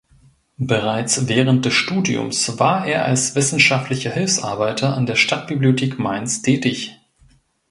Bereits 0.57 1.27
während 1.27 1.63
des 1.65 1.75
Studiums 1.75 2.57
war 2.57 2.87
er 2.87 3.05
als 3.05 3.35
wissenschaftlicher 3.35 4.09
Hilfsarbeiter 4.09 4.97
an 4.97 5.05
der 5.05 5.13
Stadtbibliothek 5.13 5.99
Mainz 5.99 6.41
tätig. 6.41 6.97